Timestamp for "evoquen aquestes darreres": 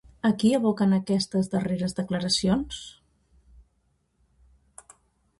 0.59-1.93